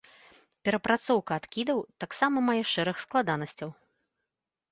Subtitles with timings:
[0.67, 3.69] Перапрацоўка адкідаў таксама мае шэраг складанасцяў.